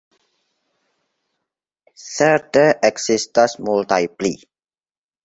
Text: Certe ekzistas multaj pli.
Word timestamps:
Certe 2.05 2.63
ekzistas 2.89 3.55
multaj 3.69 4.01
pli. 4.23 4.33